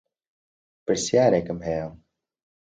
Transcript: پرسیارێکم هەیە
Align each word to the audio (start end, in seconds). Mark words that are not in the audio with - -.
پرسیارێکم 0.85 1.59
هەیە 1.67 1.87